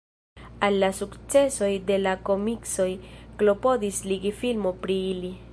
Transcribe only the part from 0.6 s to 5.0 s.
Al la sukcesoj de la komiksoj klopodis ligi filmo